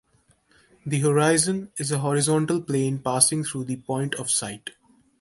[0.83, 4.71] The horizon is a horizontal plain passing through the point of sight.